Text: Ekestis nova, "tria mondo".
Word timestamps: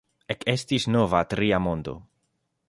Ekestis 0.35 0.87
nova, 0.95 1.21
"tria 1.35 1.61
mondo". 1.67 1.95